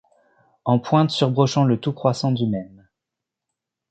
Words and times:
En 0.65 0.79
pointe 0.79 1.11
surbrochant 1.11 1.63
le 1.63 1.79
tout 1.79 1.93
croissant 1.93 2.31
du 2.31 2.47
même. 2.47 2.87